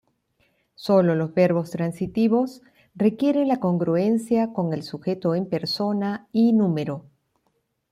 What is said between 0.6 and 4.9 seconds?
Solo los verbos transitivos requieren la congruencia con el